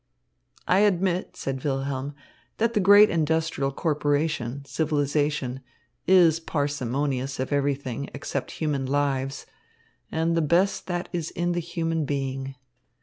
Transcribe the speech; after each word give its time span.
"I 0.67 0.79
admit," 0.79 1.37
said 1.37 1.63
Wilhelm, 1.63 2.15
"that 2.57 2.73
the 2.73 2.79
great 2.79 3.11
industrial 3.11 3.71
corporation, 3.71 4.65
civilisation, 4.65 5.59
is 6.07 6.39
parsimonious 6.39 7.39
of 7.39 7.53
everything 7.53 8.09
except 8.11 8.49
human 8.53 8.87
lives 8.87 9.45
and 10.11 10.35
the 10.35 10.41
best 10.41 10.87
that 10.87 11.07
is 11.13 11.29
in 11.29 11.51
the 11.51 11.59
human 11.59 12.05
being. 12.05 12.55